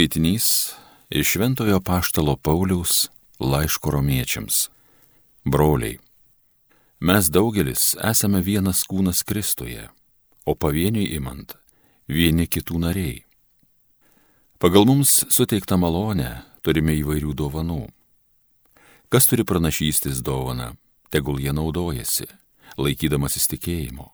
Skaitinys 0.00 0.72
iš 1.10 1.28
Šventojo 1.28 1.80
Paštalo 1.80 2.36
Pauliaus 2.36 3.10
laiško 3.40 3.90
romiečiams. 3.90 4.70
Broliai, 5.44 5.98
mes 7.00 7.28
daugelis 7.28 7.96
esame 8.10 8.40
vienas 8.40 8.80
kūnas 8.88 9.20
Kristuje, 9.28 9.90
o 10.48 10.54
pavieniui 10.56 11.04
imant 11.18 11.52
vieni 12.08 12.46
kitų 12.48 12.80
nariai. 12.80 13.18
Pagal 14.56 14.88
mums 14.88 15.18
suteiktą 15.28 15.76
malonę 15.76 16.30
turime 16.64 16.96
įvairių 16.96 17.36
dovanų. 17.36 17.82
Kas 19.12 19.28
turi 19.28 19.44
pranašystis 19.44 20.24
dovaną, 20.24 20.78
tegul 21.12 21.44
jie 21.44 21.52
naudojasi, 21.52 22.24
laikydamasis 22.80 23.52
tikėjimo. 23.52 24.08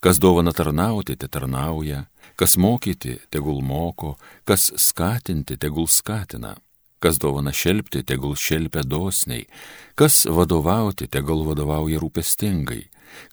Kas 0.00 0.18
dovana 0.18 0.52
tarnauti, 0.52 1.16
te 1.16 1.28
tarnauja, 1.28 2.06
kas 2.36 2.56
mokyti, 2.56 3.18
tegul 3.30 3.60
moko, 3.60 4.16
kas 4.48 4.70
skatinti, 4.76 5.58
tegul 5.60 5.88
skatina, 5.88 6.54
kas 7.00 7.18
dovana 7.20 7.52
šelbti, 7.52 8.02
tegul 8.04 8.36
šelpia 8.36 8.84
dosniai, 8.84 9.46
kas 9.94 10.24
vadovauti, 10.24 11.08
tegul 11.08 11.44
vadovauja 11.48 12.00
rūpestingai, 12.00 12.82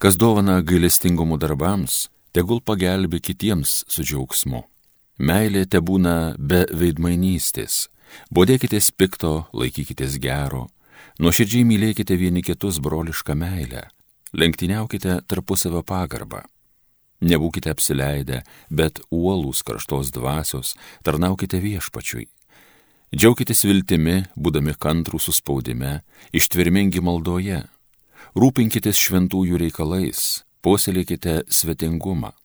kas 0.04 0.20
dovana 0.20 0.60
gailestingumų 0.60 1.40
darbams, 1.40 2.08
tegul 2.36 2.62
pagelbi 2.62 3.22
kitiems 3.24 3.84
su 3.88 4.04
džiaugsmu. 4.04 4.64
Meilė 5.18 5.66
te 5.66 5.80
būna 5.82 6.36
be 6.38 6.66
veidmainystės, 6.70 7.88
bodėkitės 8.30 8.92
pikto, 8.92 9.48
laikykitės 9.56 10.20
gero, 10.22 10.68
nuoširdžiai 11.20 11.66
mylėkite 11.66 12.20
vieni 12.20 12.44
kitus 12.46 12.78
brolišką 12.84 13.36
meilę 13.40 13.88
lenktyniaukite 14.34 15.22
tarpusavio 15.28 15.84
pagarbą. 15.84 16.44
Nebūkite 17.18 17.72
apsileidę, 17.74 18.44
bet 18.70 19.00
uolūs 19.10 19.64
karštos 19.66 20.12
dvasios, 20.14 20.76
tarnaukite 21.04 21.58
viešpačiui. 21.64 22.28
Džiaukitės 23.16 23.64
viltimi, 23.66 24.18
būdami 24.36 24.76
kantrų 24.78 25.20
suspaudime, 25.24 26.02
ištvermingi 26.36 27.02
maldoje. 27.02 27.64
Rūpinkitės 28.38 29.00
šventųjų 29.00 29.58
reikalais, 29.64 30.44
puoselėkite 30.62 31.42
svetingumą. 31.50 32.36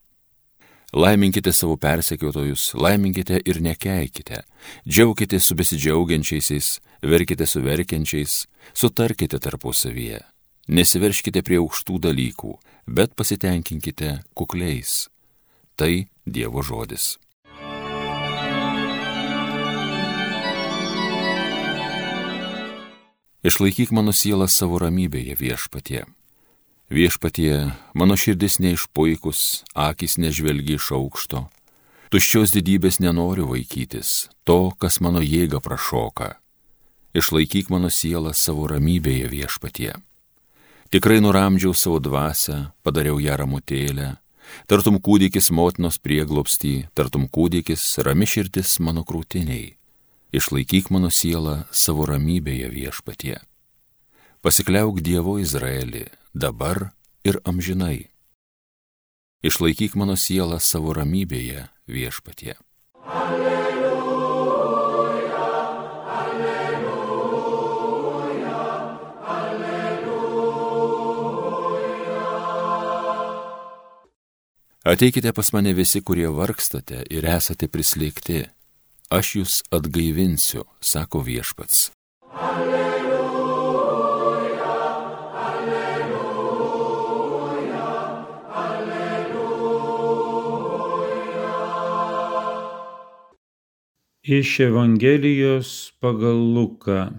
Laiminkite 0.93 1.53
savo 1.57 1.77
persekiotojus, 1.81 2.73
laiminkite 2.77 3.41
ir 3.45 3.61
nekeikite, 3.65 4.43
džiaukite 4.89 5.41
su 5.41 5.57
besidžiaugiančiaisiais, 5.57 6.75
verkite 7.03 7.49
su 7.49 7.65
verkiančiais, 7.65 8.45
sutarkite 8.77 9.41
tarpusavyje 9.41 10.21
Nesiverškite 10.71 11.43
prie 11.43 11.59
aukštų 11.59 11.99
dalykų, 12.07 12.53
bet 12.87 13.17
pasitenkinkite 13.19 14.21
kukliais. 14.39 15.09
Tai 15.75 16.07
Dievo 16.23 16.63
žodis. 16.63 17.19
Išlaikyk 23.43 23.91
mano 23.91 24.15
sielą 24.15 24.47
savo 24.47 24.79
ramybėje 24.79 25.35
viešpatie. 25.35 26.05
Viešpatie, 26.95 27.73
mano 27.99 28.15
širdis 28.15 28.61
neišpuikus, 28.63 29.65
akis 29.75 30.15
nežvelgi 30.23 30.79
iš 30.79 30.93
aukšto. 30.95 31.49
Tuščios 32.15 32.55
didybės 32.55 33.01
nenoriu 33.03 33.49
vaikytis, 33.51 34.29
to, 34.47 34.71
kas 34.79 35.01
mano 35.03 35.19
jėga 35.25 35.59
prašoka. 35.59 36.37
Išlaikyk 37.19 37.73
mano 37.73 37.91
sielą 37.91 38.31
savo 38.31 38.71
ramybėje 38.71 39.27
viešpatie. 39.33 39.91
Tikrai 40.93 41.23
nuramdžiau 41.25 41.73
savo 41.73 41.97
dvasę, 42.05 42.57
padariau 42.85 43.17
ją 43.17 43.33
ramutėlę, 43.41 44.11
tartum 44.69 44.99
kūdikis 45.01 45.47
motinos 45.49 45.97
prieglopstį, 45.97 46.73
tartum 46.93 47.25
kūdikis 47.33 47.81
rami 48.05 48.29
širdis 48.29 48.75
mano 48.77 49.01
krūtiniai. 49.01 49.71
Išlaikyk 50.37 50.91
mano 50.93 51.09
sielą 51.09 51.63
savo 51.73 52.05
ramybėje 52.11 52.69
viešpatie. 52.75 53.39
Pasikliauk 54.45 55.01
Dievo 55.01 55.39
Izraelį 55.41 56.11
dabar 56.37 56.91
ir 57.25 57.41
amžinai. 57.49 58.11
Išlaikyk 59.41 59.97
mano 59.97 60.19
sielą 60.21 60.61
savo 60.61 60.93
ramybėje 60.93 61.71
viešpatie. 61.89 62.59
Alleluja. 63.09 63.52
Ateikite 74.83 75.33
pas 75.33 75.53
mane 75.53 75.73
visi, 75.79 76.01
kurie 76.03 76.27
vargstate 76.27 77.05
ir 77.07 77.23
esate 77.31 77.69
prislėgti. 77.71 78.51
Aš 79.15 79.29
jūs 79.37 79.63
atgaivinsiu, 79.71 80.67
sako 80.83 81.23
viešpats. 81.23 81.93
Alleluja, 82.35 83.79
alleluja, 85.45 86.35
alleluja. 88.65 89.87
Iš 94.27 94.61
Evangelijos 94.67 95.95
pagal 96.03 96.43
Luką. 96.59 97.15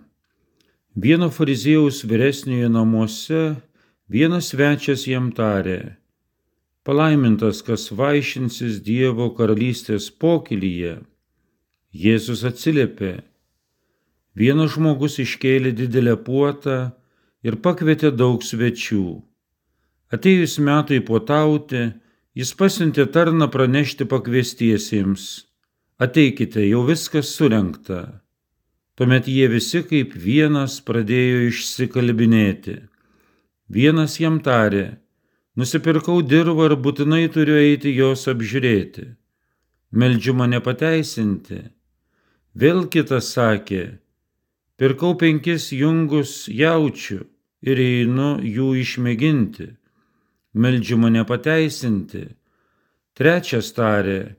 Vieno 1.00 1.32
fariziejaus 1.32 2.04
vyresniojo 2.04 2.68
namuose 2.68 3.56
vienas 4.12 4.52
svečias 4.52 5.08
jam 5.08 5.32
tarė 5.32 6.03
Palaimintas, 6.84 7.62
kas 7.64 7.86
vaišinsis 7.96 8.82
Dievo 8.84 9.30
karalystės 9.38 10.10
pokylyje. 10.20 10.98
Jėzus 11.96 12.42
atsiliepė. 12.50 13.22
Vienas 14.36 14.74
žmogus 14.74 15.16
iškėlė 15.24 15.72
didelę 15.78 16.18
puotą 16.26 16.78
ir 17.48 17.56
pakvietė 17.64 18.12
daug 18.12 18.44
svečių. 18.44 19.22
Atėjus 20.12 20.58
metai 20.60 21.00
puotauti, 21.08 21.86
jis 22.36 22.52
pasiuntė 22.60 23.06
tarną 23.16 23.48
pranešti 23.54 24.10
pakviestiesiems. 24.10 25.30
Ateikite, 26.04 26.66
jau 26.68 26.84
viskas 26.90 27.32
surenkta. 27.38 28.02
Tuomet 29.00 29.32
jie 29.32 29.48
visi 29.48 29.86
kaip 29.88 30.18
vienas 30.20 30.82
pradėjo 30.84 31.48
išsikalbinėti. 31.48 32.76
Vienas 33.72 34.20
jam 34.20 34.42
tarė, 34.44 34.98
Nusipirkau 35.54 36.24
dirvą 36.26 36.66
ir 36.66 36.74
būtinai 36.82 37.28
turiu 37.30 37.60
eiti 37.62 37.92
jos 37.94 38.26
apžiūrėti. 38.32 39.04
Meldžiu 39.94 40.34
mane 40.34 40.58
pateisinti. 40.66 41.60
Vėl 42.58 42.88
kitas 42.90 43.28
sakė, 43.36 44.00
pirkau 44.82 45.14
penkis 45.22 45.68
jungus 45.70 46.48
jaučių 46.50 47.20
ir 47.70 47.82
einu 47.84 48.30
jų 48.42 48.70
išmėginti. 48.82 49.68
Meldžiu 50.58 50.98
mane 51.04 51.22
pateisinti. 51.30 52.24
Trečias 53.14 53.70
tarė, 53.78 54.34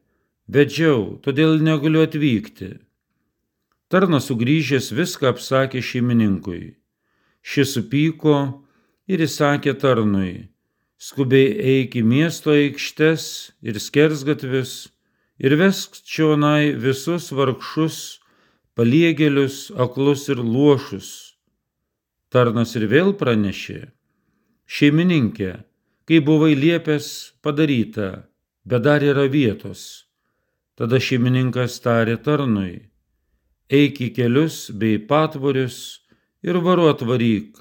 vedžiau, 0.50 1.20
todėl 1.22 1.62
negaliu 1.62 2.02
atvykti. 2.08 2.72
Tarnas 3.86 4.26
sugrįžęs 4.26 4.91
viską 4.98 5.31
apsakė 5.31 5.78
šeimininkui. 5.78 6.75
Šis 7.46 7.76
supyko 7.78 8.34
ir 9.06 9.22
įsakė 9.22 9.76
tarnui 9.78 10.50
skubiai 11.04 11.53
eik 11.75 11.98
į 12.00 12.03
miesto 12.09 12.54
aikštes 12.54 13.25
ir 13.69 13.76
skersgatvius 13.87 14.75
ir 15.44 15.56
vesk 15.60 15.98
čionai 16.09 16.72
visus 16.81 17.28
vargšus, 17.34 17.98
paliegėlius, 18.78 19.69
aklus 19.84 20.28
ir 20.32 20.41
luošus. 20.41 21.10
Tarnas 22.32 22.72
ir 22.78 22.87
vėl 22.91 23.12
pranešė, 23.20 23.91
šeimininkė, 24.64 25.53
kai 26.09 26.22
buvai 26.25 26.54
liepęs 26.56 27.10
padaryta, 27.44 28.09
bet 28.64 28.87
dar 28.87 29.04
yra 29.04 29.28
vietos. 29.28 30.06
Tada 30.75 30.98
šeimininkas 30.98 31.76
tarė 31.84 32.16
tarnui, 32.25 32.88
eik 33.70 34.00
į 34.00 34.11
kelius 34.17 34.73
bei 34.73 34.96
patvorius 34.99 36.00
ir 36.43 36.58
varuot 36.64 37.05
varyk, 37.06 37.61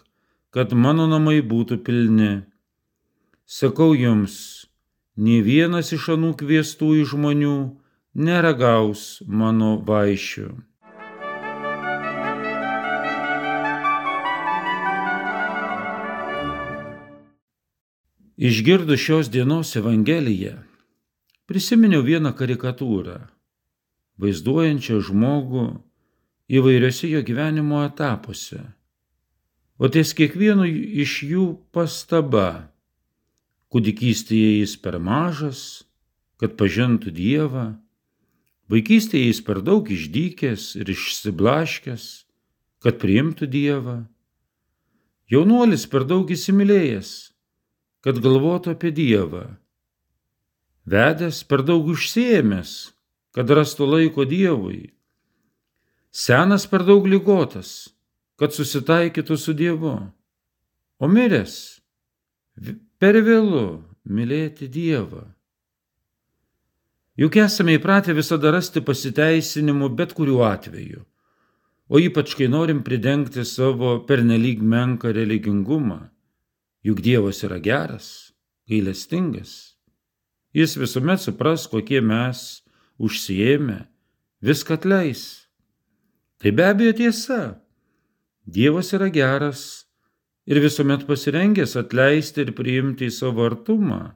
kad 0.55 0.73
mano 0.73 1.05
namai 1.11 1.41
būtų 1.45 1.83
pilni 1.85 2.31
sakau 3.45 3.93
jums, 3.95 4.65
nei 5.15 5.41
vienas 5.43 5.91
iš 5.93 6.13
anų 6.15 6.33
kviestųjų 6.39 7.07
žmonių 7.13 7.55
neragaus 8.13 9.21
mano 9.27 9.77
vaišių. 9.85 10.51
Išgirdus 18.43 18.99
šios 18.99 19.29
dienos 19.29 19.75
Evangeliją, 19.77 20.57
prisiminiau 21.45 22.01
vieną 22.03 22.33
karikatūrą, 22.33 23.19
vaizduojančią 24.17 24.97
žmogų 25.05 25.67
įvairiose 26.49 27.11
jo 27.13 27.21
gyvenimo 27.23 27.83
etapuose, 27.85 28.59
o 29.77 29.87
ties 29.87 30.11
kiekvienu 30.17 30.65
iš 30.65 31.21
jų 31.29 31.45
pastaba 31.71 32.72
Kūdikystėje 33.73 34.59
jis 34.59 34.75
per 34.77 34.99
mažas, 35.01 35.83
kad 36.37 36.53
pažintų 36.59 37.09
Dievą, 37.15 37.71
Vaikystėje 38.71 39.27
jis 39.27 39.41
per 39.43 39.59
daug 39.61 39.89
išdykęs 39.91 40.69
ir 40.79 40.89
išsiblaškęs, 40.93 42.05
kad 42.83 42.99
priimtų 43.01 43.49
Dievą. 43.51 43.97
Jaunuolis 45.31 45.83
per 45.91 46.07
daug 46.07 46.31
įsimylėjęs, 46.31 47.11
kad 48.03 48.21
galvotų 48.23 48.73
apie 48.73 48.93
Dievą. 48.95 49.43
Vedęs 50.87 51.43
per 51.47 51.63
daug 51.67 51.87
užsiemęs, 51.91 52.93
kad 53.35 53.51
rastų 53.51 53.87
laiko 53.91 54.25
Dievui. 54.27 54.93
Senas 56.11 56.65
per 56.69 56.83
daug 56.87 57.07
lygotas, 57.09 57.91
kad 58.39 58.55
susitaikytų 58.55 59.37
su 59.39 59.55
Dievu. 59.57 59.95
O 60.99 61.07
miręs 61.09 61.55
per 63.03 63.17
vėlu 63.19 63.83
mylėti 64.07 64.69
Dievą. 64.71 65.25
Juk 67.19 67.35
esame 67.41 67.75
įpratę 67.75 68.13
visada 68.15 68.53
rasti 68.55 68.79
pasiteisinimų 68.79 69.89
bet 69.97 70.13
kuriuo 70.15 70.45
atveju, 70.47 71.01
o 71.91 71.99
ypač 71.99 72.37
kai 72.39 72.47
norim 72.47 72.79
pridengti 72.87 73.43
savo 73.43 73.97
pernelyg 74.07 74.63
menką 74.63 75.11
religingumą. 75.19 75.99
Juk 76.87 77.03
Dievas 77.03 77.43
yra 77.43 77.59
geras, 77.59 78.07
gailestingas. 78.71 79.75
Jis 80.55 80.79
visuomet 80.79 81.19
supras, 81.19 81.67
kokie 81.67 81.99
mes 81.99 82.63
užsiemę, 83.03 83.81
viską 84.39 84.79
atleis. 84.79 85.49
Tai 86.39 86.55
be 86.55 86.71
abejo 86.71 86.95
tiesa. 87.03 87.41
Dievas 88.47 88.95
yra 88.95 89.11
geras 89.11 89.82
ir 90.45 90.59
visuomet 90.63 91.07
pasirengęs 91.07 91.75
atleisti 91.79 92.43
ir 92.43 92.51
priimti 92.57 93.07
į 93.07 93.15
savo 93.15 93.45
artumą. 93.47 94.13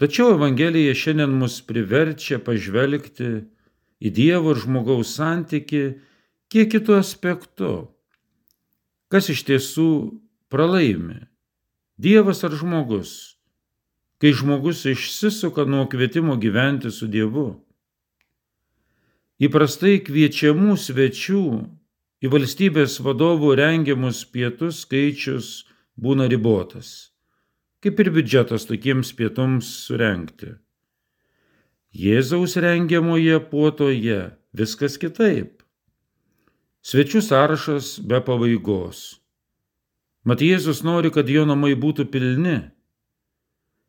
Tačiau 0.00 0.32
Evangelija 0.34 0.94
šiandien 0.96 1.34
mus 1.38 1.60
priverčia 1.66 2.40
pažvelgti 2.42 3.32
į 4.02 4.10
Dievo 4.16 4.54
ir 4.54 4.62
žmogaus 4.64 5.12
santyki 5.18 5.82
kiek 6.50 6.72
kitų 6.72 6.96
aspektų. 6.98 7.72
Kas 9.12 9.28
iš 9.30 9.44
tiesų 9.46 9.90
pralaimi? 10.50 11.20
Dievas 12.00 12.40
ar 12.48 12.56
žmogus? 12.56 13.36
Kai 14.18 14.32
žmogus 14.34 14.86
išsisuka 14.88 15.66
nuo 15.68 15.84
kvietimo 15.92 16.38
gyventi 16.40 16.90
su 16.90 17.06
Dievu. 17.10 17.60
Įprastai 19.42 20.00
kviečiamų 20.06 20.76
svečių 20.78 21.44
į 22.22 22.30
valstybės 22.32 23.00
vadovų 23.02 23.56
rengiamus 23.58 24.24
pietus 24.24 24.84
skaičius 24.86 25.54
būna 25.98 26.30
ribotas 26.30 27.12
kaip 27.82 27.98
ir 27.98 28.12
biudžetas 28.14 28.68
tokiems 28.68 29.10
pietums 29.18 29.66
surenkti. 29.88 30.54
Jėzaus 31.92 32.54
rengiamoje 32.62 33.40
puotoje 33.50 34.20
viskas 34.54 34.94
kitaip. 35.02 35.64
Svečių 36.86 37.22
sąrašas 37.26 37.96
be 38.06 38.22
pabaigos. 38.22 39.18
Mat 40.22 40.42
Jėzus 40.46 40.84
nori, 40.86 41.10
kad 41.10 41.26
jo 41.26 41.42
namai 41.46 41.74
būtų 41.74 42.06
pilni. 42.14 42.70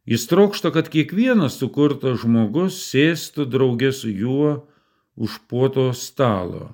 Jis 0.09 0.25
trokšta, 0.27 0.73
kad 0.73 0.89
kiekvienas 0.89 1.59
sukurtas 1.61 2.23
žmogus 2.25 2.81
sėstų 2.89 3.45
draugė 3.45 3.93
su 3.93 4.09
juo 4.09 4.55
už 5.15 5.37
puoto 5.47 5.91
stalo. 5.93 6.73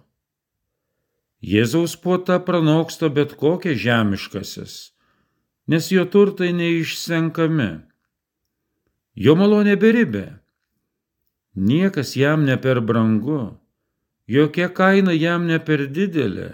Jėzaus 1.42 1.96
puota 1.96 2.40
pranoksta 2.44 3.10
bet 3.14 3.38
kokias 3.40 3.80
žemiškasis 3.80 4.80
nes 5.70 5.92
jo 5.94 6.04
turtai 6.10 6.50
neišsenkami. 6.58 7.70
Jo 9.14 9.36
malonė 9.38 9.76
beribė. 9.78 10.26
Niekas 11.54 12.16
jam 12.18 12.46
ne 12.48 12.56
per 12.64 12.80
brangu, 12.82 13.60
jokia 14.26 14.70
kaina 14.74 15.14
jam 15.14 15.46
ne 15.46 15.60
per 15.62 15.86
didelė. 15.94 16.50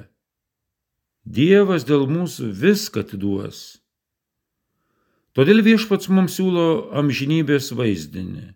Dievas 1.23 1.87
dėl 1.87 2.03
mūsų 2.11 2.49
viską 2.59 3.05
atiduos. 3.05 3.61
Todėl 5.35 5.63
viešpats 5.63 6.11
mums 6.11 6.35
siūlo 6.35 6.91
amžinybės 6.99 7.71
vaizdinį, 7.75 8.49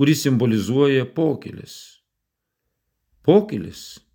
kuris 0.00 0.24
simbolizuoja 0.24 1.04
pokylis. 1.18 1.76
Pokylis- 3.26 3.98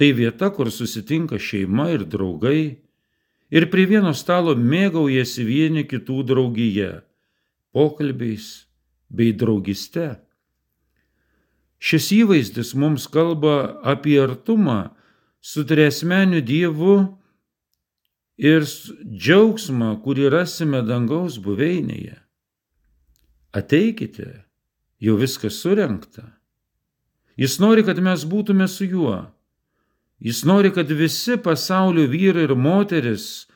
tai 0.00 0.14
vieta, 0.16 0.48
kur 0.48 0.70
susitinka 0.72 1.36
šeima 1.36 1.90
ir 1.92 2.06
draugai, 2.08 2.80
ir 3.52 3.66
prie 3.68 3.82
vieno 3.84 4.14
stalo 4.16 4.54
mėgaujasi 4.56 5.42
vieni 5.44 5.82
kitų 5.84 6.22
draugije, 6.30 7.02
pokalbiais 7.76 8.46
bei 9.12 9.34
draugiste. 9.36 10.14
Šis 11.76 12.06
įvaizdis 12.16 12.70
mums 12.80 13.04
kalba 13.12 13.74
apie 13.84 14.16
artumą 14.22 14.94
su 15.44 15.66
tresmeniu 15.68 16.40
Dievu 16.40 16.94
ir 18.40 18.64
džiaugsmą, 19.04 19.98
kurį 20.00 20.30
rasime 20.32 20.80
dangaus 20.80 21.36
buveinėje. 21.44 22.16
Ateikite, 23.52 24.30
jau 24.96 25.18
viskas 25.20 25.60
surenkta. 25.60 26.24
Jis 27.36 27.58
nori, 27.60 27.84
kad 27.84 28.00
mes 28.00 28.24
būtume 28.24 28.64
su 28.64 28.88
juo 28.88 29.18
Jis 30.20 30.44
nori, 30.44 30.72
kad 30.72 30.90
visi 30.90 31.36
pasaulio 31.40 32.04
vyrai 32.12 32.44
ir 32.44 32.52
moteris 32.52 33.46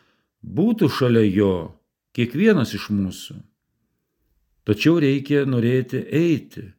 būtų 0.41 0.89
šalia 0.89 1.25
jo, 1.29 1.57
kiekvienas 2.17 2.73
iš 2.79 2.89
mūsų. 2.89 3.37
Tačiau 4.65 4.97
reikia 4.97 5.45
norėti 5.45 6.01
eiti, 6.09 6.71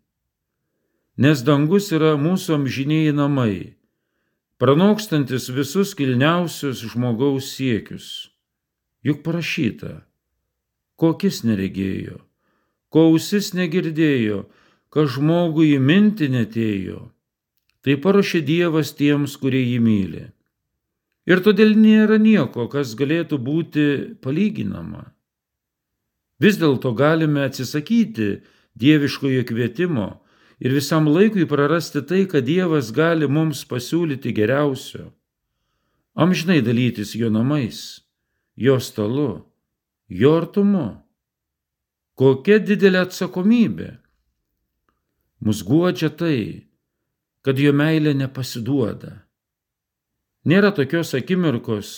nes 1.21 1.45
dangus 1.45 1.91
yra 1.93 2.15
mūsų 2.17 2.57
amžiniai 2.57 3.13
namai, 3.13 3.77
pranokstantis 4.57 5.51
visus 5.53 5.93
kilniausius 5.93 6.81
žmogaus 6.81 7.53
siekius. 7.53 8.31
Juk 9.05 9.21
parašyta, 9.21 9.99
kokis 10.97 11.43
neregėjo, 11.45 12.23
ko 12.89 13.11
ausis 13.11 13.53
negirdėjo, 13.53 14.47
ką 14.89 15.05
žmogui 15.13 15.75
įminti 15.77 16.25
netėjo 16.33 17.11
Tai 17.85 17.99
paruošė 18.01 18.41
Dievas 18.41 18.95
tiems, 18.97 19.35
kurie 19.37 19.61
jį 19.61 19.77
myli. 19.85 20.23
Ir 21.29 21.41
todėl 21.45 21.75
nėra 21.77 22.17
nieko, 22.21 22.65
kas 22.69 22.95
galėtų 22.97 23.37
būti 23.41 23.85
palyginama. 24.25 25.11
Vis 26.41 26.57
dėlto 26.57 26.91
galime 26.97 27.45
atsisakyti 27.45 28.41
dieviškojo 28.81 29.45
kvietimo 29.47 30.07
ir 30.59 30.73
visam 30.75 31.07
laikui 31.07 31.45
prarasti 31.49 32.01
tai, 32.01 32.25
kad 32.25 32.45
Dievas 32.49 32.91
gali 32.91 33.29
mums 33.29 33.63
pasiūlyti 33.69 34.33
geriausio. 34.35 35.11
Amžinai 36.15 36.61
dalytis 36.65 37.13
jo 37.15 37.29
namais, 37.29 38.01
jo 38.55 38.79
stalu, 38.79 39.45
jo 40.09 40.35
artumu. 40.41 40.87
Kokia 42.15 42.61
didelė 42.63 43.03
atsakomybė. 43.05 43.89
Mus 45.43 45.59
guodžia 45.67 46.09
tai, 46.09 46.69
kad 47.45 47.59
jo 47.61 47.69
meilė 47.77 48.15
nepasiduoda. 48.17 49.19
Nėra 50.49 50.71
tokios 50.73 51.13
akimirkos, 51.17 51.89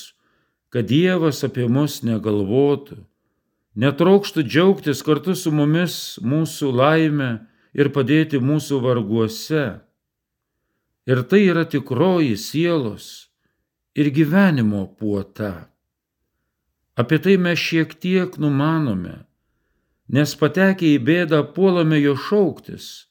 kad 0.72 0.90
Dievas 0.92 1.40
apie 1.48 1.70
mus 1.72 2.02
negalvotų, 2.04 2.98
netraukštų 3.80 4.44
džiaugtis 4.44 5.04
kartu 5.08 5.36
su 5.40 5.54
mumis 5.56 6.18
mūsų 6.20 6.72
laime 6.76 7.30
ir 7.72 7.92
padėti 7.96 8.42
mūsų 8.44 8.82
varguose. 8.84 9.66
Ir 11.08 11.24
tai 11.32 11.46
yra 11.48 11.64
tikroji 11.64 12.36
sielos 12.36 13.30
ir 13.96 14.12
gyvenimo 14.12 14.84
puota. 15.00 15.70
Apie 17.00 17.22
tai 17.24 17.38
mes 17.40 17.62
šiek 17.62 17.94
tiek 18.02 18.36
numanome, 18.42 19.22
nes 20.12 20.34
patekę 20.36 20.90
į 20.98 21.00
bėdą 21.08 21.44
puolame 21.56 22.02
jo 22.02 22.18
šauktis, 22.20 23.08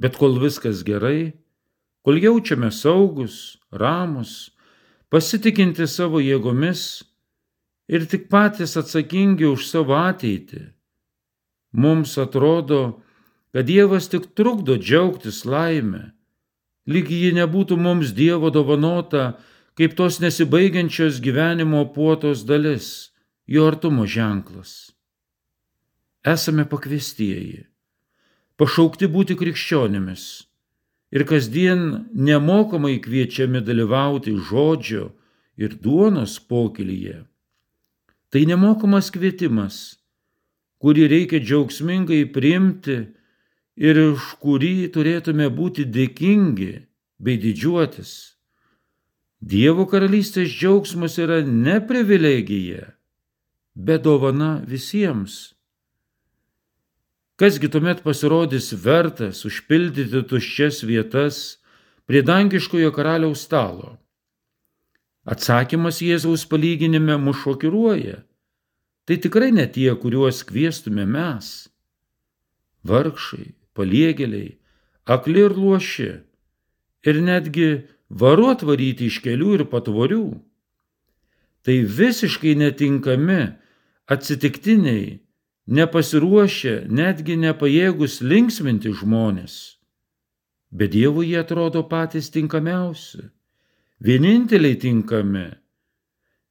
bet 0.00 0.16
kol 0.16 0.38
viskas 0.40 0.84
gerai, 0.86 1.34
kol 2.08 2.16
jaučiame 2.24 2.70
saugus, 2.72 3.58
ramus, 3.68 4.48
pasitikinti 5.12 5.84
savo 5.84 6.22
jėgomis 6.24 7.02
ir 7.92 8.06
tik 8.08 8.30
patys 8.32 8.78
atsakingi 8.80 9.44
už 9.44 9.66
savo 9.68 9.92
ateitį. 9.92 10.62
Mums 11.76 12.16
atrodo, 12.16 13.02
kad 13.52 13.68
Dievas 13.68 14.08
tik 14.08 14.30
trukdo 14.32 14.78
džiaugtis 14.80 15.42
laimę, 15.44 16.14
lyg 16.88 17.12
ji 17.12 17.34
nebūtų 17.42 17.76
mums 17.76 18.16
Dievo 18.16 18.48
dovanota 18.56 19.34
kaip 19.76 19.92
tos 20.00 20.16
nesibaigiančios 20.24 21.20
gyvenimo 21.20 21.84
puotos 21.92 22.48
dalis, 22.48 23.12
jo 23.44 23.68
artumo 23.68 24.08
ženklas. 24.08 24.94
Esame 26.24 26.64
pakviestieji, 26.64 27.66
pašaukti 28.56 29.12
būti 29.12 29.36
krikščionimis 29.36 30.47
ir 31.10 31.24
kasdien 31.24 32.08
nemokamai 32.12 32.98
kviečiami 33.04 33.60
dalyvauti 33.64 34.34
žodžio 34.48 35.10
ir 35.56 35.74
duonos 35.82 36.38
pokylyje. 36.38 37.24
Tai 38.28 38.42
nemokamas 38.44 39.08
kvietimas, 39.10 39.98
kurį 40.82 41.08
reikia 41.08 41.40
džiaugsmingai 41.40 42.26
priimti 42.32 42.98
ir 43.78 44.00
už 44.12 44.34
kurį 44.42 44.90
turėtume 44.94 45.48
būti 45.48 45.86
dėkingi 45.88 46.72
bei 47.18 47.38
didžiuotis. 47.40 48.38
Dievo 49.38 49.86
karalystės 49.86 50.50
džiaugsmas 50.50 51.16
yra 51.22 51.40
ne 51.46 51.78
privilegija, 51.80 52.94
bet 53.74 54.02
dovana 54.02 54.58
visiems. 54.66 55.57
Kasgi 57.38 57.68
tuomet 57.70 58.00
pasirodys 58.02 58.72
vertas 58.82 59.44
užpildyti 59.46 60.24
tuščias 60.26 60.80
vietas 60.82 61.36
prie 62.10 62.24
dangiškojo 62.26 62.90
karaliaus 62.96 63.44
stalo? 63.46 63.92
Atsakymas 65.22 66.00
Jėzaus 66.02 66.42
palyginime 66.50 67.14
mus 67.22 67.38
šokiruoja. 67.44 68.16
Tai 69.06 69.18
tikrai 69.22 69.52
ne 69.54 69.68
tie, 69.70 69.86
kuriuos 70.02 70.40
kviestume 70.48 71.04
mes. 71.06 71.68
Vargšai, 72.82 73.54
paliegėliai, 73.78 74.56
akli 75.06 75.46
ir 75.46 75.54
luoši. 75.54 76.10
Ir 77.06 77.22
netgi 77.22 77.68
varu 78.10 78.50
atvaryti 78.50 79.12
iš 79.12 79.20
kelių 79.22 79.54
ir 79.60 79.66
patvorių. 79.70 80.26
Tai 81.62 81.78
visiškai 82.02 82.58
netinkami, 82.58 83.40
atsitiktiniai, 84.10 85.20
nepasiruošę, 85.68 86.86
netgi 86.88 87.36
nepajėgus 87.36 88.20
linksminti 88.24 88.92
žmonės. 88.96 89.78
Bet 90.72 90.92
Dievui 90.92 91.30
jie 91.30 91.40
atrodo 91.40 91.84
patys 91.88 92.28
tinkamiausi, 92.32 93.28
vieninteliai 94.04 94.76
tinkami, 94.80 95.48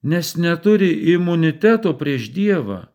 nes 0.03 0.35
neturi 0.37 0.89
imuniteto 1.13 1.93
prieš 1.97 2.29
Dievą 2.33 2.85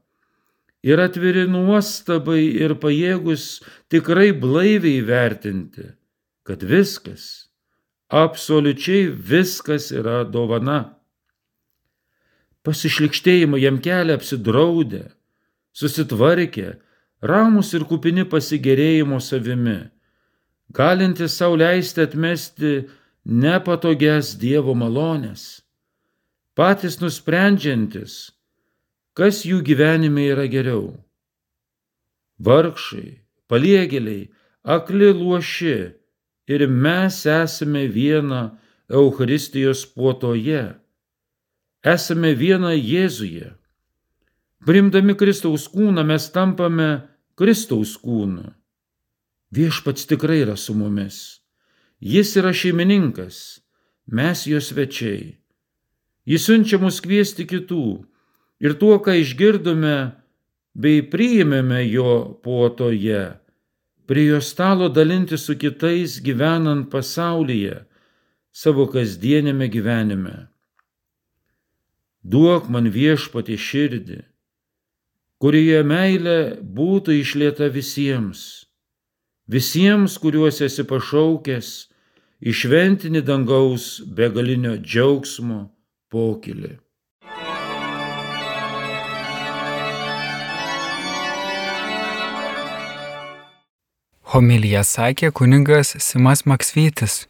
ir 0.83 1.03
atviri 1.03 1.47
nuostabai 1.51 2.43
ir 2.59 2.75
pajėgus 2.83 3.63
tikrai 3.91 4.33
blaiviai 4.35 5.03
vertinti, 5.07 5.93
kad 6.43 6.63
viskas, 6.67 7.49
absoliučiai 8.11 9.11
viskas 9.11 9.91
yra 9.95 10.23
dovana. 10.27 10.99
Pasišlikštėjimą 12.67 13.59
jam 13.59 13.79
kelia 13.83 14.15
apsidraudę, 14.19 15.09
susitvarkę, 15.73 16.77
ramus 17.23 17.73
ir 17.77 17.87
kupini 17.89 18.25
pasigerėjimo 18.29 19.21
savimi, 19.23 19.79
galintys 20.75 21.37
savo 21.39 21.57
leisti 21.61 22.05
atmesti 22.05 22.73
nepatogias 23.25 24.35
Dievo 24.41 24.75
malonės, 24.75 25.63
patys 26.59 26.99
nusprendžiantis, 27.01 28.33
kas 29.17 29.45
jų 29.47 29.63
gyvenime 29.65 30.29
yra 30.33 30.49
geriau. 30.51 30.93
Vargšai, 32.43 33.23
paliegėliai, 33.49 34.31
akli 34.65 35.13
luoši 35.15 35.77
ir 36.51 36.67
mes 36.69 37.23
esame 37.27 37.87
viena 37.87 38.59
Eucharistijos 38.91 39.87
puotoje, 39.95 40.75
esame 41.87 42.35
viena 42.35 42.75
Jėzuje. 42.75 43.53
Primdami 44.63 45.17
Kristaus 45.19 45.65
kūną 45.67 46.05
mes 46.07 46.29
tampame 46.31 47.09
Kristaus 47.35 47.97
kūnu. 47.99 48.45
Viešpats 49.51 50.07
tikrai 50.07 50.45
yra 50.45 50.55
su 50.55 50.77
mumis. 50.79 51.17
Jis 51.99 52.37
yra 52.39 52.53
šeimininkas, 52.55 53.59
mes 54.07 54.45
jo 54.47 54.63
svečiai. 54.63 55.35
Jis 56.31 56.47
siunčia 56.47 56.79
mus 56.79 57.03
kviesti 57.03 57.49
kitų 57.51 58.07
ir 58.63 58.79
tuo, 58.79 59.01
ką 59.03 59.19
išgirdome 59.19 59.97
bei 60.79 61.03
priėmėme 61.11 61.83
jo 61.91 62.39
puotoje, 62.47 63.35
prie 64.07 64.29
jo 64.31 64.39
stalo 64.39 64.87
dalinti 64.87 65.43
su 65.43 65.59
kitais 65.59 66.21
gyvenant 66.23 66.87
pasaulyje, 66.91 67.83
savo 68.55 68.87
kasdienėme 68.87 69.67
gyvenime. 69.67 70.37
Duok 72.23 72.71
man 72.71 72.93
viešpatį 72.95 73.59
širdį 73.59 74.27
kurioje 75.43 75.81
meilė 75.83 76.37
būtų 76.63 77.17
išlieta 77.19 77.67
visiems, 77.75 78.43
visiems, 79.51 80.15
kuriuos 80.23 80.61
esi 80.63 80.85
pašaukęs, 80.87 81.71
išventinį 82.53 83.25
dangaus 83.27 83.89
begalinio 84.07 84.77
džiaugsmo 84.79 85.65
pokylį. 86.15 86.77
Homilija 94.33 94.87
sakė 94.87 95.33
kuningas 95.35 95.91
Simas 96.01 96.47
Maksvytis. 96.47 97.25